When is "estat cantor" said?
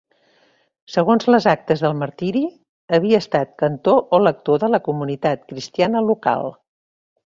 3.27-4.03